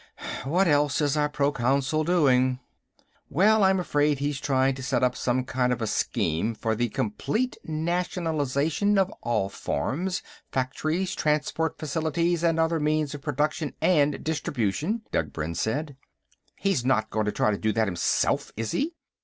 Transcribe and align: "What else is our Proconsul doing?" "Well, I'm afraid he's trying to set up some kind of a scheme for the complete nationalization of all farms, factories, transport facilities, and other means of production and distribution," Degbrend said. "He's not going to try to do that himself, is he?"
"What 0.45 0.67
else 0.67 0.99
is 0.99 1.15
our 1.15 1.29
Proconsul 1.29 2.03
doing?" 2.05 2.59
"Well, 3.29 3.63
I'm 3.63 3.79
afraid 3.79 4.17
he's 4.17 4.39
trying 4.39 4.73
to 4.73 4.81
set 4.81 5.03
up 5.03 5.15
some 5.15 5.43
kind 5.43 5.71
of 5.71 5.79
a 5.79 5.85
scheme 5.85 6.55
for 6.55 6.73
the 6.73 6.89
complete 6.89 7.55
nationalization 7.63 8.97
of 8.97 9.11
all 9.21 9.47
farms, 9.47 10.23
factories, 10.51 11.13
transport 11.13 11.77
facilities, 11.77 12.41
and 12.43 12.59
other 12.59 12.79
means 12.79 13.13
of 13.13 13.21
production 13.21 13.75
and 13.79 14.23
distribution," 14.23 15.03
Degbrend 15.11 15.57
said. 15.57 15.95
"He's 16.55 16.83
not 16.83 17.11
going 17.11 17.25
to 17.27 17.31
try 17.31 17.51
to 17.51 17.57
do 17.59 17.71
that 17.73 17.85
himself, 17.87 18.51
is 18.57 18.71
he?" 18.71 18.95